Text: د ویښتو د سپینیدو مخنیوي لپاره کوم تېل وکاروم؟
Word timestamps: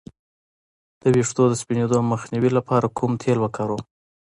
د 1.01 1.03
ویښتو 1.15 1.43
د 1.49 1.53
سپینیدو 1.61 1.99
مخنیوي 2.11 2.51
لپاره 2.57 2.93
کوم 2.97 3.11
تېل 3.23 3.37
وکاروم؟ 3.41 3.81